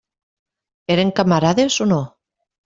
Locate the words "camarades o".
1.19-1.89